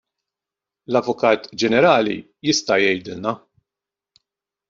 [0.93, 2.17] L-Avukat Ġenerali
[2.49, 3.35] jista' jgħidilna.